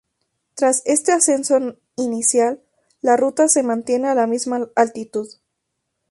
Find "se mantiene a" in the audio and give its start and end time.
3.47-4.15